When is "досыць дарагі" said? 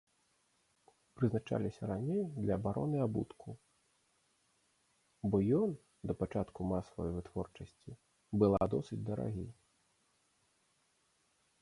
8.77-9.47